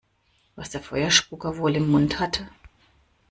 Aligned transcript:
Was 0.55 0.71
der 0.71 0.81
Feuerspucker 0.81 1.57
wohl 1.57 1.75
im 1.75 1.87
Mund 1.87 2.19
hatte? 2.19 2.47